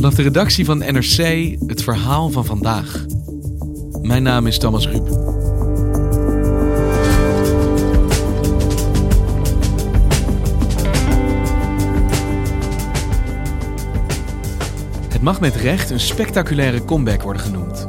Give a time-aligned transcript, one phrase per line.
[0.00, 3.04] Vanaf de redactie van NRC het verhaal van vandaag.
[4.02, 5.06] Mijn naam is Thomas Ruip.
[15.08, 17.88] Het mag met recht een spectaculaire comeback worden genoemd.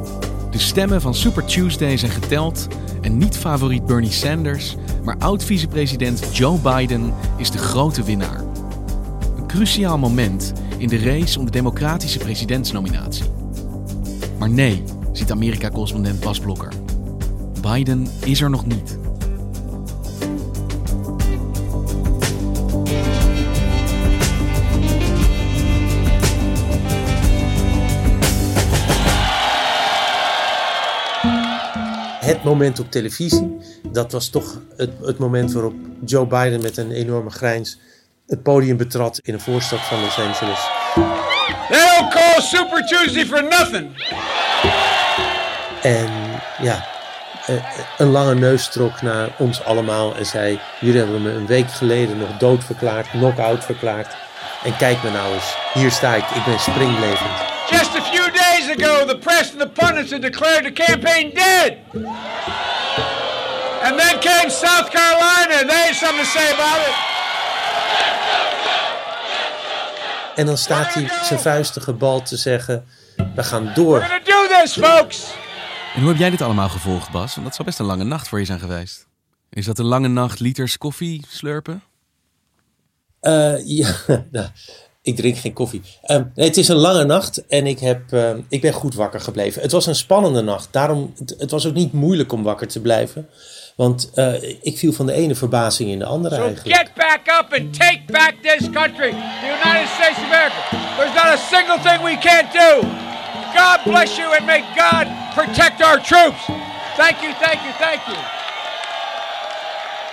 [0.50, 2.66] De stemmen van Super Tuesday zijn geteld
[3.00, 8.40] en niet favoriet Bernie Sanders, maar oud-vicepresident Joe Biden is de grote winnaar.
[9.36, 10.52] Een cruciaal moment
[10.82, 13.24] in de race om de democratische presidentsnominatie.
[14.38, 14.82] Maar nee,
[15.12, 16.72] ziet Amerika-correspondent Bas Blokker.
[17.60, 18.98] Biden is er nog niet.
[32.20, 33.56] Het moment op televisie,
[33.92, 35.74] dat was toch het, het moment waarop
[36.04, 37.78] Joe Biden met een enorme grijns
[38.26, 40.60] het podium betrad in een voorstad van Los Angeles.
[41.68, 43.90] They don't call Super Tuesday for nothing.
[45.82, 46.10] En
[46.58, 46.84] ja,
[47.46, 47.54] eh,
[47.98, 52.18] een lange neus trok naar ons allemaal en zei: Jullie hebben me een week geleden
[52.18, 54.14] nog dood verklaard, knock-out verklaard.
[54.64, 57.50] En kijk me nou eens, hier sta ik, ik ben springlevend.
[57.70, 61.76] Just a few days ago, the press and the pundits had declared the campaign dead.
[63.82, 67.11] And then came South Carolina, and they had something to say about it.
[70.34, 72.84] En dan staat hij zijn vuisten gebald te zeggen:
[73.34, 73.98] We gaan door.
[73.98, 75.34] We're gonna do this, folks.
[75.94, 77.34] En hoe heb jij dit allemaal gevolgd, Bas?
[77.34, 79.06] Want dat zou best een lange nacht voor je zijn geweest.
[79.50, 81.82] Is dat een lange nacht liters koffie slurpen?
[83.20, 83.94] Eh, ja,
[84.30, 84.48] nou,
[85.02, 85.82] ik drink geen koffie.
[86.02, 89.20] Ehm, nee, het is een lange nacht en ik, heb, ehm, ik ben goed wakker
[89.20, 89.62] gebleven.
[89.62, 90.68] Het was een spannende nacht.
[90.70, 93.28] Daarom, het, het was ook niet moeilijk om wakker te blijven.
[93.76, 96.76] Want eh, ik viel van de ene verbazing in de andere So eigenlijk.
[96.76, 99.10] get back up and take back this country,
[99.40, 100.60] the United States of America.
[100.96, 102.86] There's not a single thing we can't do.
[103.54, 106.42] God bless you and may God protect our troops.
[106.96, 108.41] Thank you, thank you, thank you.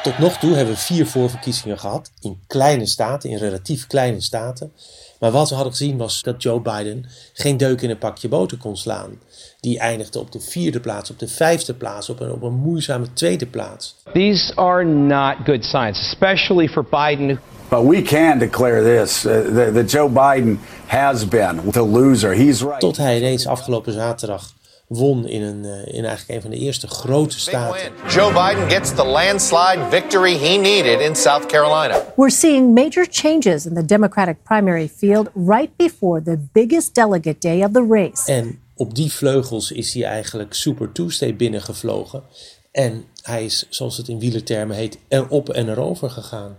[0.09, 4.71] Tot nog toe hebben we vier voorverkiezingen gehad in kleine staten, in relatief kleine staten.
[5.19, 8.57] Maar wat we hadden gezien was dat Joe Biden geen deuk in een pakje boter
[8.57, 9.19] kon slaan.
[9.59, 13.13] Die eindigde op de vierde plaats, op de vijfde plaats, op een, op een moeizame
[13.13, 13.95] tweede plaats.
[14.13, 17.39] These are not good signs, especially for Biden.
[17.69, 22.33] But we can declare this uh, that, Joe Biden has been the loser.
[22.33, 22.79] He's right.
[22.79, 24.53] Tot hij ineens afgelopen zaterdag
[24.89, 27.91] won in, een, eh, in eigenlijk een van de eerste grote staten.
[28.07, 32.05] Joe Biden gets the landslide victory he needed in South Carolina.
[32.15, 37.63] We're seeing major changes in the Democratic primary field right before the biggest delegate day
[37.63, 38.31] of the race.
[38.31, 42.23] En op die vleugels is hij eigenlijk Super Tuesday binnengevlogen.
[42.71, 46.57] En hij is, zoals het in wielertermen heet, erop en erover gegaan.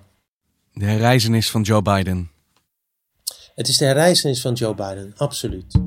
[0.72, 2.30] De herreizenis van Joe Biden.
[3.54, 5.78] Het is de herreizenis van Joe Biden, absoluut.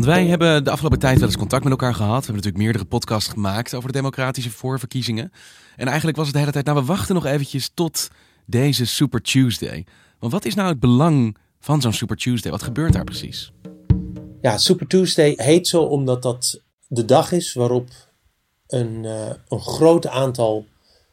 [0.00, 2.18] Want wij hebben de afgelopen tijd wel eens contact met elkaar gehad.
[2.18, 5.32] We hebben natuurlijk meerdere podcasts gemaakt over de democratische voorverkiezingen.
[5.76, 8.08] En eigenlijk was het de hele tijd, nou we wachten nog eventjes tot
[8.46, 9.86] deze Super Tuesday.
[10.18, 12.50] Want wat is nou het belang van zo'n Super Tuesday?
[12.50, 13.52] Wat gebeurt daar precies?
[14.40, 17.88] Ja, Super Tuesday heet zo omdat dat de dag is waarop
[18.66, 20.66] een, eh, een groot aantal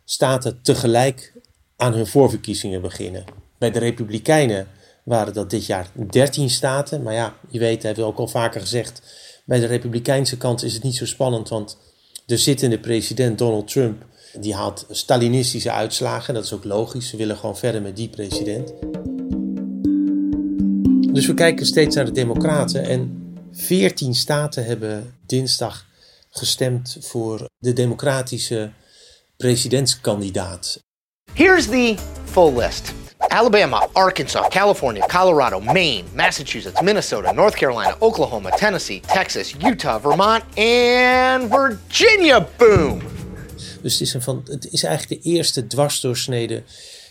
[0.03, 1.33] staten tegelijk
[1.75, 3.23] aan hun voorverkiezingen beginnen.
[3.57, 4.67] Bij de Republikeinen
[5.07, 7.03] waren dat dit jaar 13 staten.
[7.03, 9.01] Maar ja, je weet, hebben we ook al vaker gezegd.
[9.45, 11.77] Bij de Republikeinse kant is het niet zo spannend, want
[12.25, 14.05] de zittende president Donald Trump
[14.39, 16.33] die haalt Stalinistische uitslagen.
[16.33, 17.09] Dat is ook logisch.
[17.09, 18.73] Ze willen gewoon verder met die president.
[21.13, 22.83] Dus we kijken steeds naar de Democraten.
[22.83, 25.85] En 14 staten hebben dinsdag
[26.29, 28.71] gestemd voor de Democratische
[29.37, 30.79] presidentskandidaat.
[31.33, 31.95] Here's the
[32.25, 33.06] full list.
[33.29, 41.49] Alabama, Arkansas, California, Colorado, Maine, Massachusetts, Minnesota, North Carolina, Oklahoma, Tennessee, Texas, Utah, Vermont en
[41.49, 42.47] Virginia.
[42.57, 43.01] Boom!
[43.81, 46.63] Dus het is, van, het is eigenlijk de eerste dwarsdoorsnede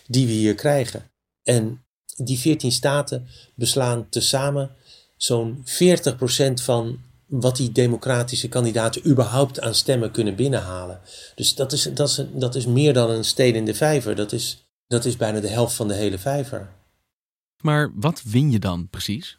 [0.07, 1.11] die we hier krijgen.
[1.43, 1.85] En
[2.17, 4.71] die 14 staten beslaan tezamen
[5.17, 11.01] zo'n 40% van wat die democratische kandidaten überhaupt aan stemmen kunnen binnenhalen.
[11.35, 14.15] Dus dat is, dat is, dat is meer dan een steen in de vijver.
[14.15, 16.75] Dat is, dat is bijna de helft van de hele vijver.
[17.63, 19.39] Maar wat win je dan precies?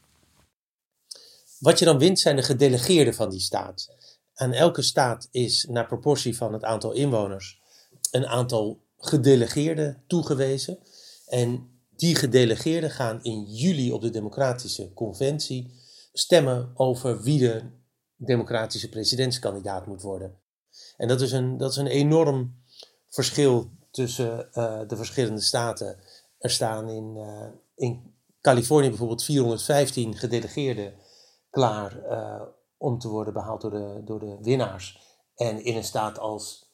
[1.60, 3.96] Wat je dan wint zijn de gedelegeerden van die staat.
[4.34, 7.60] Aan elke staat is naar proportie van het aantal inwoners
[8.12, 10.80] een aantal gedelegeerden toegewezen.
[11.28, 15.72] En die gedelegeerden gaan in juli op de Democratische Conventie
[16.14, 17.64] stemmen over wie de
[18.16, 20.40] democratische presidentskandidaat moet worden.
[20.98, 22.64] En dat is een, dat is een enorm
[23.10, 25.98] verschil tussen uh, de verschillende staten.
[26.40, 30.94] Er staan in, uh, in Californië bijvoorbeeld 415 gedelegeerden
[31.50, 32.42] klaar uh,
[32.78, 35.00] om te worden behaald door de, door de winnaars.
[35.36, 36.72] En in een staat als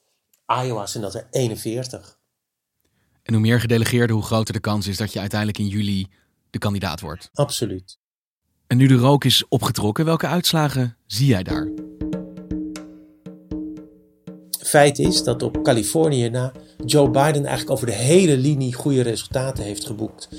[0.64, 2.20] Iowa zijn dat er 41.
[3.24, 6.08] En hoe meer gedelegeerden, hoe groter de kans is dat je uiteindelijk in juli
[6.50, 7.30] de kandidaat wordt.
[7.34, 8.00] Absoluut.
[8.68, 11.72] En nu de rook is opgetrokken, welke uitslagen zie jij daar?
[14.74, 16.52] Feit is dat op Californië na
[16.86, 20.30] Joe Biden eigenlijk over de hele linie goede resultaten heeft geboekt.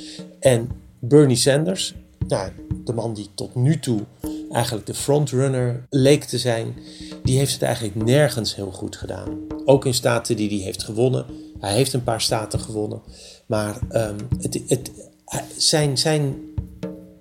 [0.40, 1.94] En Bernie Sanders,
[2.28, 2.50] nou,
[2.84, 4.00] de man die tot nu toe
[4.50, 6.74] eigenlijk de frontrunner leek te zijn,
[7.22, 9.38] die heeft het eigenlijk nergens heel goed gedaan.
[9.64, 11.26] Ook in staten die hij heeft gewonnen.
[11.58, 13.02] Hij heeft een paar staten gewonnen.
[13.46, 14.90] Maar um, het, het,
[15.56, 16.36] zijn, zijn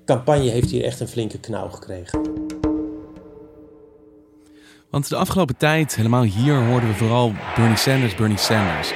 [0.06, 2.43] campagne heeft hier echt een flinke knauw gekregen.
[4.94, 8.94] Want de afgelopen tijd, helemaal hier, hoorden we vooral Bernie Sanders, Bernie Sanders.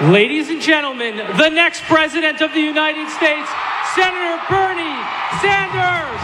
[0.00, 3.48] Ladies and gentlemen, the next president of the United States,
[3.94, 4.98] Senator Bernie
[5.42, 6.20] Sanders.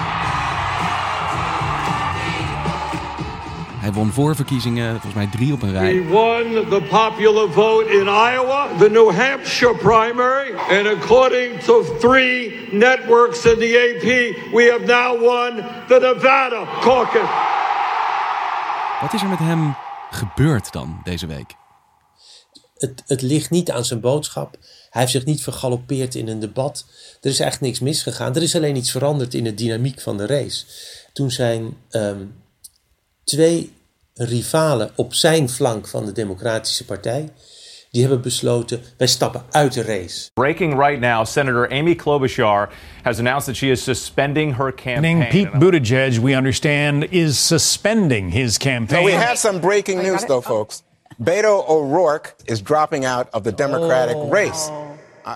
[3.81, 5.95] Hij won voorverkiezingen, volgens mij drie op een rij.
[5.95, 12.69] We won the popular vote in Iowa, the New Hampshire primary, and according to three
[12.71, 17.55] networks in the AP, we have now won the Nevada caucus.
[19.01, 19.77] Wat is er met hem
[20.11, 21.55] gebeurd dan deze week?
[22.77, 24.57] Het, het ligt niet aan zijn boodschap.
[24.91, 26.85] Hij heeft zich niet vergalopeerd in een debat.
[27.21, 28.35] Er is eigenlijk niks misgegaan.
[28.35, 30.65] Er is alleen iets veranderd in de dynamiek van de race.
[31.13, 32.43] Toen zijn um,
[33.25, 33.73] twee
[34.15, 37.33] rivalen op zijn flank van de Democratische Partij.
[37.97, 40.31] Die hebben besloten, wij stappen uit de race.
[40.35, 42.69] Breaking right now, Senator Amy Klobuchar
[43.03, 45.29] has announced that she is suspending her campaign.
[45.29, 49.05] Pete Buttigieg, we understand, is suspending his campaign.
[49.05, 50.83] We have some breaking news, though, folks.
[51.23, 54.33] Beto O'Rourke is dropping out of the Democratic oh.
[54.33, 54.71] race.
[55.27, 55.35] Uh,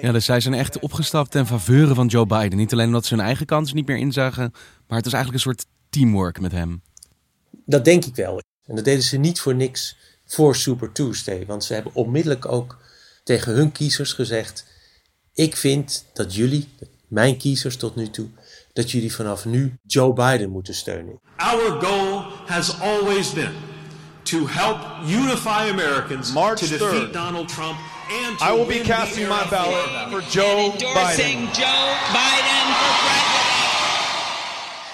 [0.00, 2.58] ja, dus zij zijn echt opgestapt ten faveur van Joe Biden.
[2.58, 4.52] Niet alleen omdat ze hun eigen kans niet meer inzagen,
[4.86, 6.82] maar het was eigenlijk een soort teamwork met hem.
[7.66, 8.40] Dat denk ik wel.
[8.66, 9.96] En dat deden ze niet voor niks
[10.34, 11.44] voor Super Tuesday.
[11.46, 12.78] Want ze hebben onmiddellijk ook
[13.24, 14.66] tegen hun kiezers gezegd:
[15.34, 16.68] Ik vind dat jullie,
[17.08, 18.28] mijn kiezers tot nu toe,
[18.72, 21.20] dat jullie vanaf nu Joe Biden moeten steunen.
[21.36, 23.54] Our goal has always been
[24.22, 27.12] to help unify Americans March to defeat 3rd.
[27.12, 27.78] Donald Trump
[28.26, 31.40] and to I will be casting my ballot for Joe Biden.
[31.52, 31.84] Joe
[32.16, 33.42] Biden for president.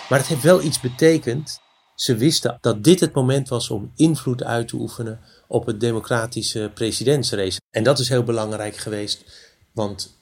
[0.08, 1.60] Maar het heeft wel iets betekend.
[1.98, 6.70] Ze wisten dat dit het moment was om invloed uit te oefenen op het democratische
[6.74, 7.60] presidentsrace.
[7.70, 9.24] En dat is heel belangrijk geweest,
[9.72, 10.16] want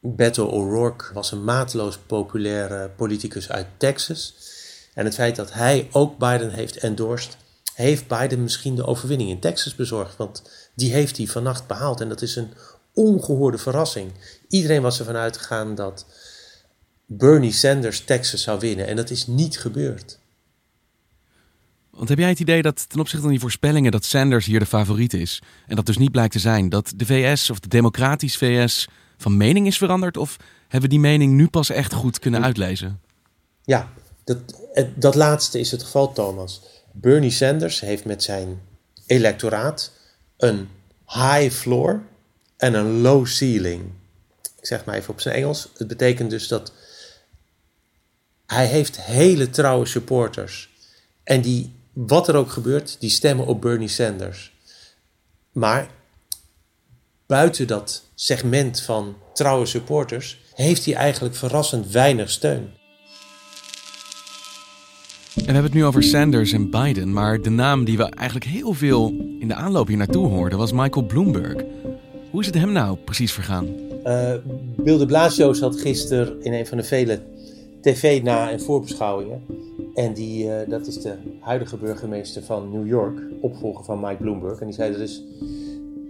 [0.00, 4.34] Beto O'Rourke was een mateloos populaire politicus uit Texas.
[4.94, 7.36] En het feit dat hij ook Biden heeft endorsed,
[7.74, 10.16] heeft Biden misschien de overwinning in Texas bezorgd.
[10.16, 10.42] Want
[10.74, 12.00] die heeft hij vannacht behaald.
[12.00, 12.52] En dat is een
[12.94, 14.12] ongehoorde verrassing.
[14.48, 16.06] Iedereen was ervan uitgegaan dat
[17.06, 18.86] Bernie Sanders Texas zou winnen.
[18.86, 20.19] En dat is niet gebeurd.
[22.00, 24.66] Want heb jij het idee dat ten opzichte van die voorspellingen dat Sanders hier de
[24.66, 28.36] favoriet is en dat dus niet blijkt te zijn, dat de VS of de democratisch
[28.36, 32.42] VS van mening is veranderd of hebben we die mening nu pas echt goed kunnen
[32.44, 33.00] uitlezen?
[33.64, 33.92] Ja,
[34.24, 34.38] dat,
[34.94, 36.62] dat laatste is het geval, Thomas.
[36.92, 38.60] Bernie Sanders heeft met zijn
[39.06, 39.92] electoraat
[40.36, 40.68] een
[41.06, 42.02] high floor
[42.56, 43.82] en een low ceiling.
[44.42, 45.68] Ik zeg maar even op zijn Engels.
[45.76, 46.72] Het betekent dus dat
[48.46, 50.70] hij heeft hele trouwe supporters.
[51.22, 54.52] En die, wat er ook gebeurt, die stemmen op Bernie Sanders.
[55.52, 55.90] Maar
[57.26, 62.70] buiten dat segment van trouwe supporters heeft hij eigenlijk verrassend weinig steun.
[65.34, 68.50] En we hebben het nu over Sanders en Biden, maar de naam die we eigenlijk
[68.50, 71.64] heel veel in de aanloop hier naartoe hoorden was Michael Bloomberg.
[72.30, 73.66] Hoe is het hem nou precies vergaan?
[74.04, 74.34] Uh,
[74.76, 77.20] Bill de Blasio zat gisteren in een van de vele
[77.80, 79.42] tv-na- en voorbeschouwingen.
[79.94, 84.60] En die, uh, dat is de huidige burgemeester van New York, opvolger van Mike Bloomberg.
[84.60, 85.22] En die zei er is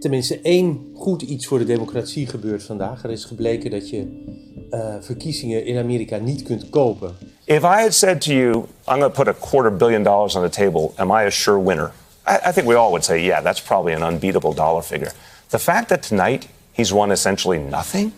[0.00, 3.04] tenminste één goed iets voor de democratie gebeurd vandaag.
[3.04, 4.24] Er is gebleken dat je
[4.70, 7.14] uh, verkiezingen in Amerika niet kunt kopen.
[7.44, 8.54] If I had said to you,
[8.88, 11.62] I'm going to put a quarter billion dollars on the table, am I a sure
[11.62, 11.92] winner?
[12.26, 15.12] I, I think we all would say, yeah, that's probably an unbeatable dollar figure.
[15.48, 18.12] The fact that tonight he's won essentially nothing,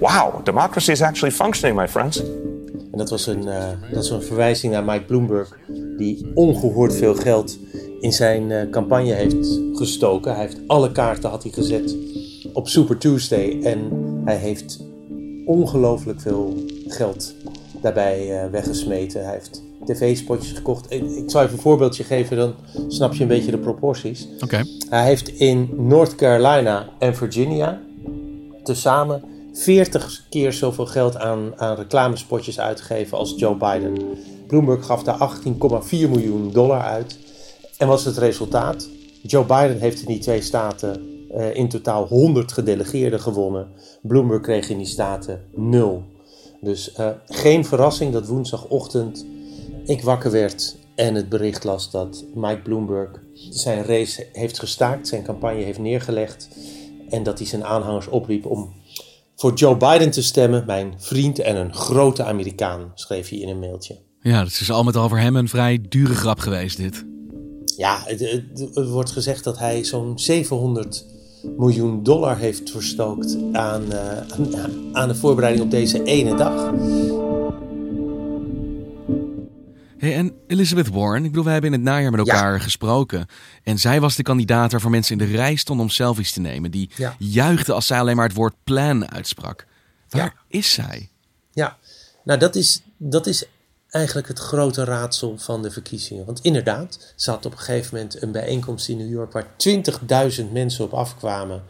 [0.00, 2.22] Wow, democracy is actually functioning, my friends.
[2.92, 5.58] En dat was een, uh, dat is een verwijzing naar Mike Bloomberg,
[5.96, 7.58] die ongehoord veel geld
[8.00, 10.34] in zijn uh, campagne heeft gestoken.
[10.34, 11.96] Hij heeft alle kaarten had hij gezet
[12.52, 13.90] op Super Tuesday en
[14.24, 14.84] hij heeft
[15.44, 17.34] ongelooflijk veel geld
[17.80, 19.24] daarbij uh, weggesmeten.
[19.24, 20.92] Hij heeft tv-spotjes gekocht.
[20.92, 22.54] Ik, ik zal even een voorbeeldje geven, dan
[22.88, 24.28] snap je een beetje de proporties.
[24.40, 24.64] Oké.
[24.88, 27.80] Hij heeft in North Carolina en Virginia
[28.62, 29.22] tezamen
[29.56, 33.94] 40 keer zoveel geld aan, aan reclamespotjes uitgegeven als Joe Biden.
[34.46, 37.18] Bloomberg gaf daar 18,4 miljoen dollar uit.
[37.78, 38.88] En wat is het resultaat?
[39.22, 41.02] Joe Biden heeft in die twee staten
[41.34, 43.68] uh, in totaal 100 gedelegeerden gewonnen.
[44.02, 46.02] Bloomberg kreeg in die staten 0.
[46.60, 49.26] Dus uh, geen verrassing dat woensdagochtend
[49.84, 53.10] ik wakker werd en het bericht las dat Mike Bloomberg
[53.50, 56.48] zijn race heeft gestaakt, zijn campagne heeft neergelegd
[57.10, 58.72] en dat hij zijn aanhangers opriep om
[59.36, 63.58] voor Joe Biden te stemmen, mijn vriend en een grote Amerikaan, schreef hij in een
[63.58, 63.98] mailtje.
[64.20, 67.04] Ja, het is al met al voor hem een vrij dure grap geweest dit.
[67.76, 71.06] Ja, het, het, wordt gezegd dat hij zo'n 700
[71.56, 76.72] miljoen dollar heeft verstookt aan, uh, aan de voorbereiding op deze ene dag.
[79.98, 83.26] Hey, en Elizabeth Warren, ik bedoel, we hebben in het najaar met elkaar gesproken.
[83.62, 86.70] En zij was de kandidaat waarvoor mensen in de rij stonden om selfies te nemen.
[86.70, 87.16] Die ja.
[87.18, 89.66] juichte als zij alleen maar het woord plan uitsprak.
[90.08, 91.10] Waar is zij?
[91.52, 91.76] Ja,
[92.24, 93.44] nou dat is, dat is
[93.90, 96.24] eigenlijk het grote raadsel van de verkiezingen.
[96.24, 99.46] Want inderdaad, ze had op een gegeven moment een bijeenkomst in New York waar
[100.38, 101.62] 20.000 mensen op afkwamen.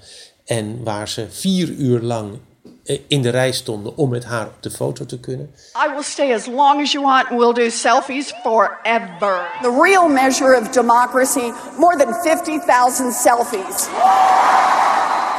[0.45, 2.39] En waar ze vier uur lang
[2.87, 5.55] in de rij stonden om met haar op de foto te kunnen.
[5.87, 9.51] I will stay as long as you want and we'll do selfies forever.
[9.63, 13.89] The real measure of democracy, more than 50,000 selfies.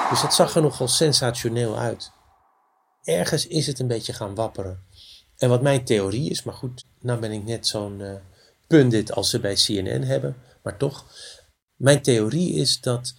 [0.10, 2.12] Dus dat zag er nogal sensationeel uit.
[3.04, 4.86] Ergens is het een beetje gaan wapperen.
[5.38, 8.12] En wat mijn theorie is, maar goed, nou ben ik net zo'n uh,
[8.68, 11.06] pundit als ze bij CNN hebben, maar toch.
[11.76, 13.14] Mijn theorie is dat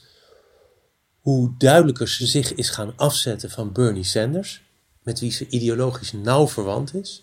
[1.29, 4.63] hoe duidelijker ze zich is gaan afzetten van Bernie Sanders,
[5.03, 7.23] met wie ze ideologisch nauw verwant is,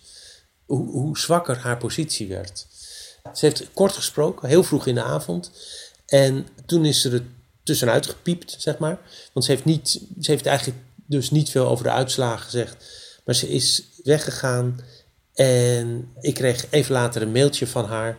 [0.64, 2.66] hoe, hoe zwakker haar positie werd.
[3.34, 5.50] Ze heeft kort gesproken, heel vroeg in de avond.
[6.06, 7.22] En toen is er
[7.62, 8.98] tussenuit gepiept, zeg maar.
[9.32, 9.88] Want ze heeft, niet,
[10.20, 12.76] ze heeft eigenlijk dus niet veel over de uitslagen gezegd.
[13.24, 14.80] Maar ze is weggegaan
[15.34, 18.18] en ik kreeg even later een mailtje van haar.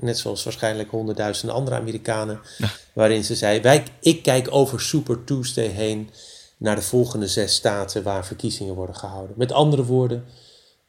[0.00, 2.40] Net zoals waarschijnlijk honderdduizenden andere Amerikanen.
[2.92, 6.10] Waarin ze zei: wij, Ik kijk over Super Tuesday heen
[6.56, 9.36] naar de volgende zes staten waar verkiezingen worden gehouden.
[9.38, 10.24] Met andere woorden,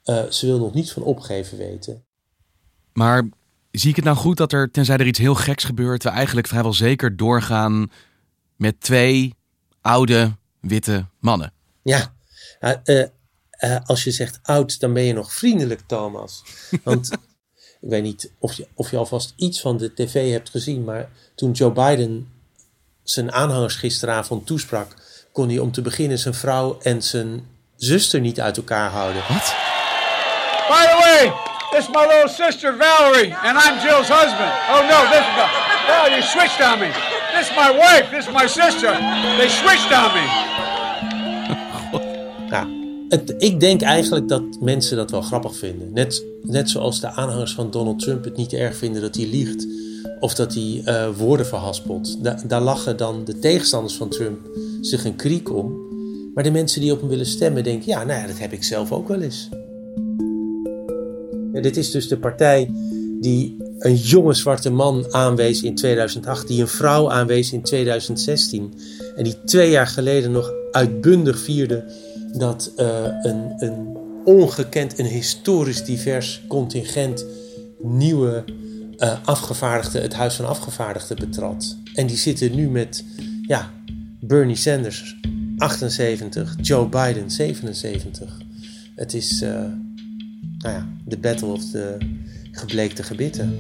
[0.05, 2.05] uh, ze wil nog niets van opgeven weten.
[2.93, 3.29] Maar
[3.72, 6.48] zie ik het nou goed dat er, tenzij er iets heel geks gebeurt, we eigenlijk
[6.48, 7.91] vrijwel zeker doorgaan
[8.55, 9.34] met twee
[9.81, 11.53] oude witte mannen?
[11.81, 12.13] Ja,
[12.86, 13.05] uh,
[13.63, 16.43] uh, als je zegt oud, dan ben je nog vriendelijk, Thomas.
[16.84, 17.10] Want
[17.86, 21.10] ik weet niet of je, of je alvast iets van de tv hebt gezien, maar
[21.36, 22.32] toen Joe Biden
[23.04, 24.88] zijn aanhangers gisteravond toesprak,
[25.32, 29.22] kon hij om te beginnen zijn vrouw en zijn zuster niet uit elkaar houden.
[29.27, 29.54] Wat?
[30.70, 31.34] By the way,
[31.72, 34.54] this is my little sister Valerie, and I'm Jill's husband.
[34.74, 35.36] Oh no, this is
[35.94, 36.89] oh you switched on me.
[37.34, 38.92] This is my wife, this is my sister.
[39.38, 40.64] They switched on me.
[43.38, 45.94] Ik denk eigenlijk dat mensen dat wel grappig vinden.
[45.94, 49.68] Net, net zoals de aanhangers van Donald Trump het niet erg vinden dat hij liegt.
[50.20, 52.24] Of dat hij uh, woorden verhaspelt.
[52.24, 54.40] Da daar lachen dan de tegenstanders van Trump
[54.82, 55.84] zich een kriek om.
[56.34, 57.88] Maar de mensen die op hem willen stemmen denken...
[57.88, 59.50] ja, nou ja, dat heb ik zelf ook wel eens.
[61.54, 62.72] Ja, dit is dus de partij
[63.22, 66.48] die een jonge zwarte man aanwees in 2008...
[66.48, 68.74] die een vrouw aanwees in 2016...
[69.16, 71.84] en die twee jaar geleden nog uitbundig vierde
[72.38, 77.25] dat uh, een, een ongekend, een historisch divers contingent
[77.82, 78.44] nieuwe
[78.98, 81.77] uh, afgevaardigden het Huis van Afgevaardigden betrad.
[81.94, 83.04] En die zitten nu met
[83.42, 83.72] ja,
[84.20, 85.15] Bernie Sanders
[85.58, 88.38] 78, Joe Biden 77.
[88.96, 89.50] Het is uh,
[90.58, 91.98] nou ja, de battle of de
[92.51, 93.54] gebleekte gebitten.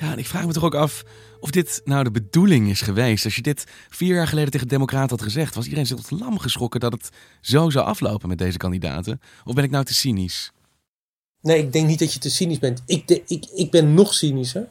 [0.00, 1.04] Ja, en ik vraag me toch ook af
[1.40, 3.24] of dit nou de bedoeling is geweest.
[3.24, 6.20] Als je dit vier jaar geleden tegen de Democraten had gezegd, was iedereen zich tot
[6.20, 7.08] lam geschrokken dat het
[7.40, 9.20] zo zou aflopen met deze kandidaten?
[9.44, 10.52] Of ben ik nou te cynisch?
[11.40, 12.82] Nee, ik denk niet dat je te cynisch bent.
[12.86, 14.68] Ik, ik, ik ben nog cynischer.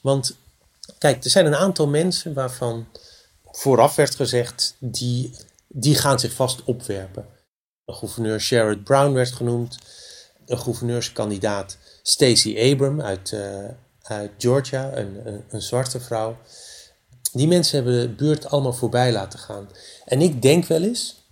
[0.00, 0.36] Want
[0.98, 2.86] kijk, er zijn een aantal mensen waarvan
[3.44, 5.30] vooraf werd gezegd, die,
[5.68, 7.26] die gaan zich vast opwerpen.
[7.84, 9.78] Een gouverneur Sherrod Brown werd genoemd.
[10.46, 13.68] Een gouverneurskandidaat Stacey Abram uit, uh,
[14.02, 16.36] uit Georgia, een, een, een, zwarte vrouw.
[17.32, 19.68] Die mensen hebben de buurt allemaal voorbij laten gaan.
[20.04, 21.22] En ik denk wel eens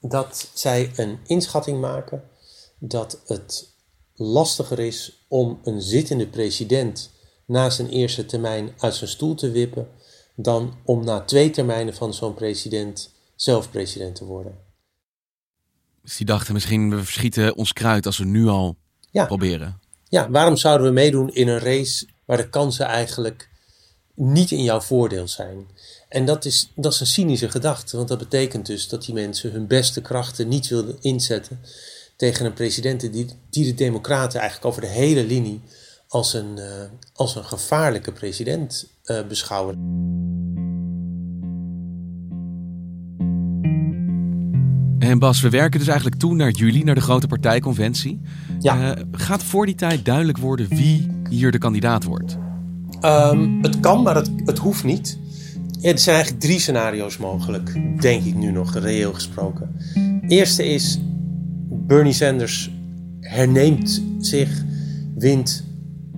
[0.00, 2.22] dat zij een inschatting maken
[2.78, 3.68] dat het
[4.14, 7.10] lastiger is om een zittende president
[7.44, 9.88] na zijn eerste termijn uit zijn stoel te wippen,
[10.34, 14.58] dan om na twee termijnen van zo'n president zelf president te worden.
[16.02, 18.76] Dus die dachten misschien, we verschieten ons kruid als we nu al
[19.10, 19.80] proberen.
[20.08, 23.48] Ja, waarom zouden we meedoen in een race waar de kansen eigenlijk
[24.14, 25.66] niet in jouw voordeel zijn?
[26.08, 29.52] En dat is, dat is een cynische gedachte, want dat betekent dus dat die mensen
[29.52, 31.60] hun beste krachten niet wilden inzetten
[32.16, 35.60] tegen een president die, die de Democraten eigenlijk over de hele linie
[36.08, 36.64] als een, uh,
[37.12, 40.65] als een gevaarlijke president uh, beschouwen.
[45.10, 48.20] En Bas, we werken dus eigenlijk toe naar juli, naar de grote partijconventie.
[48.60, 48.96] Ja.
[48.96, 52.38] Uh, gaat voor die tijd duidelijk worden wie hier de kandidaat wordt?
[53.02, 55.18] Um, het kan, maar het, het hoeft niet.
[55.80, 59.76] Ja, er zijn eigenlijk drie scenario's mogelijk, denk ik nu nog, reëel gesproken.
[60.28, 61.00] Eerste is,
[61.68, 62.70] Bernie Sanders
[63.20, 64.64] herneemt zich,
[65.14, 65.64] wint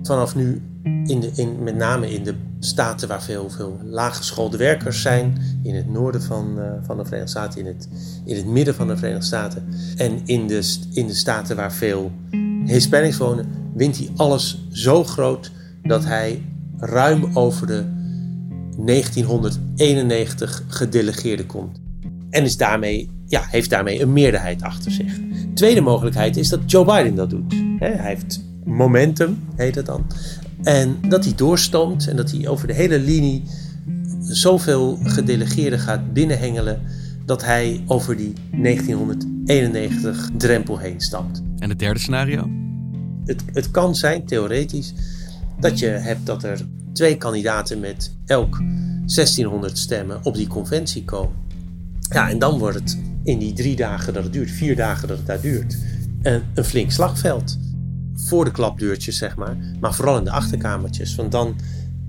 [0.03, 5.01] vanaf nu in de, in, met name in de staten waar veel, veel laaggeschoolde werkers
[5.01, 7.87] zijn, in het noorden van, uh, van de Verenigde Staten, in het,
[8.25, 9.67] in het midden van de Verenigde Staten
[9.97, 12.11] en in de, in de staten waar veel
[12.65, 15.51] Hispanics wonen, wint hij alles zo groot
[15.83, 16.43] dat hij
[16.77, 17.83] ruim over de
[18.85, 21.79] 1991 gedelegeerden komt.
[22.29, 25.19] En is daarmee, ja, heeft daarmee een meerderheid achter zich.
[25.53, 27.53] Tweede mogelijkheid is dat Joe Biden dat doet.
[27.79, 30.05] hij heeft momentum, heet het dan.
[30.63, 33.43] En dat hij doorstoomt en dat hij over de hele linie
[34.21, 36.81] zoveel gedelegeerden gaat binnenhengelen
[37.25, 41.41] dat hij over die 1991 drempel heen stapt.
[41.59, 42.49] En het derde scenario?
[43.25, 44.93] Het, het kan zijn, theoretisch,
[45.59, 48.57] dat je hebt dat er twee kandidaten met elk
[49.05, 51.35] 1600 stemmen op die conventie komen.
[52.09, 55.17] Ja, en dan wordt het in die drie dagen dat het duurt, vier dagen dat
[55.17, 55.77] het daar duurt,
[56.21, 57.57] een, een flink slagveld.
[58.25, 61.15] Voor de klapdeurtjes, zeg maar, maar vooral in de achterkamertjes.
[61.15, 61.55] Want dan,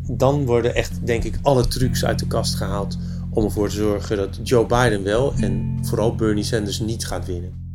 [0.02, 2.98] dan worden echt, denk ik, alle trucs uit de kast gehaald
[3.30, 7.68] om ervoor te zorgen dat Joe Biden wel en vooral Bernie Sanders niet gaat winnen.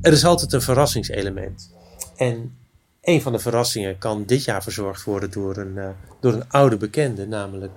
[0.00, 1.74] Er is altijd een verrassingselement.
[2.16, 2.52] En
[3.02, 5.88] een van de verrassingen kan dit jaar verzorgd worden door een, uh,
[6.20, 7.72] door een oude bekende, namelijk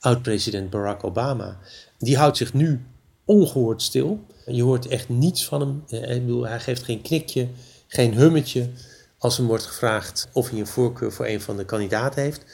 [0.00, 1.56] oud-president Barack Obama.
[1.98, 2.80] Die houdt zich nu
[3.24, 4.26] ongehoord stil.
[4.46, 5.84] Je hoort echt niets van hem.
[5.88, 7.48] Eh, ik bedoel, hij geeft geen knikje,
[7.86, 8.70] geen hummetje
[9.18, 12.44] als hem wordt gevraagd of hij een voorkeur voor een van de kandidaten heeft.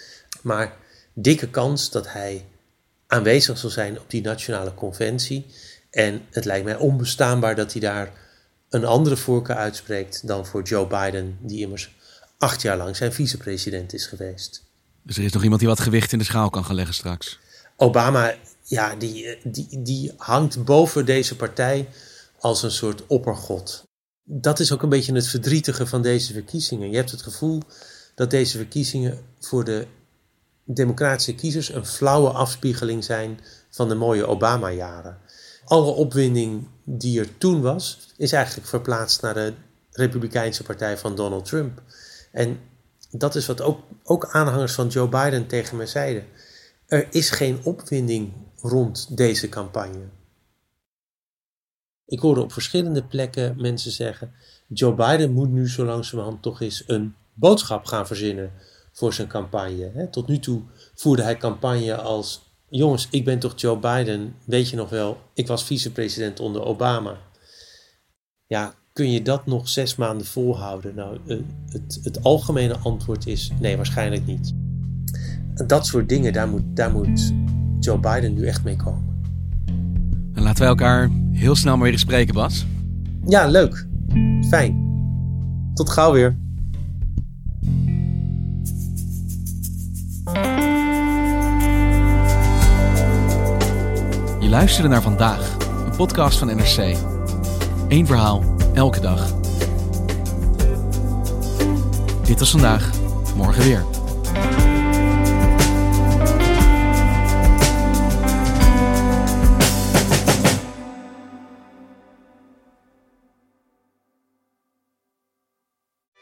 [0.42, 0.76] Maar
[1.14, 2.44] dikke kans dat hij
[3.06, 5.46] aanwezig zal zijn op die nationale conventie.
[5.90, 8.12] En het lijkt mij onbestaanbaar dat hij daar
[8.68, 11.90] een andere voorkeur uitspreekt dan voor Joe Biden, die immers
[12.38, 14.64] acht jaar lang zijn vicepresident is geweest.
[15.02, 17.38] Dus er is nog iemand die wat gewicht in de schaal kan gaan leggen straks.
[17.76, 18.34] Obama,
[18.70, 21.88] ja, die, die, die hangt boven deze partij
[22.38, 23.82] als een soort oppergod.
[24.22, 26.90] Dat is ook een beetje het verdrietige van deze verkiezingen.
[26.90, 27.62] Je hebt het gevoel
[28.14, 29.86] dat deze verkiezingen voor de
[30.64, 35.18] democratische kiezers een flauwe afspiegeling zijn van de mooie Obama-jaren.
[35.64, 39.52] Alle opwinding die er toen was, is eigenlijk verplaatst naar de
[39.90, 41.82] Republikeinse partij van Donald Trump.
[42.32, 42.60] En
[43.10, 46.24] dat is wat ook, ook aanhangers van Joe Biden tegen mij zeiden.
[46.86, 50.08] Er is geen opwinding rond deze campagne.
[52.04, 54.32] Ik hoorde op verschillende plekken mensen zeggen:
[54.68, 58.52] Joe Biden moet nu zo langzamerhand toch eens een boodschap gaan verzinnen
[58.92, 60.08] voor zijn campagne.
[60.10, 60.62] Tot nu toe
[60.94, 64.34] voerde hij campagne als: Jongens, ik ben toch Joe Biden?
[64.44, 67.18] Weet je nog wel, ik was vicepresident onder Obama.
[68.46, 70.94] Ja, kun je dat nog zes maanden volhouden?
[70.94, 74.54] Nou, eh, het, het algemene antwoord is nee, waarschijnlijk niet.
[75.66, 77.32] Dat soort dingen, daar moet, daar moet
[77.80, 79.08] Joe Biden nu echt mee komen.
[80.34, 82.66] En laten wij elkaar heel snel maar weer eens spreken, Bas.
[83.26, 83.86] Ja, leuk.
[84.48, 84.88] Fijn.
[85.74, 86.36] Tot gauw weer.
[94.40, 96.96] Je luisterde naar vandaag, een podcast van NRC.
[97.88, 99.34] Eén verhaal, elke dag.
[102.24, 102.90] Dit was vandaag,
[103.36, 103.89] morgen weer.